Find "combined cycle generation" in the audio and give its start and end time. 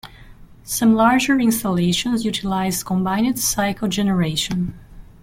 2.83-4.73